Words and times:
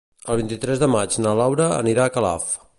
El 0.35 0.39
vint-i-tres 0.39 0.81
de 0.85 0.89
maig 0.95 1.19
na 1.27 1.35
Laura 1.43 1.69
anirà 1.77 2.09
a 2.11 2.17
Calaf. 2.19 2.53